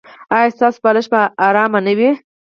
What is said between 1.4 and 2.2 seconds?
ارام نه وي؟